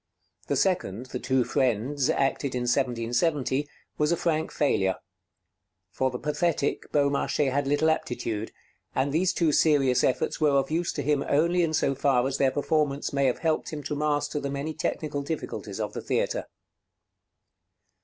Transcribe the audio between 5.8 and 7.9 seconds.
For the pathetic, Beaumarchais had little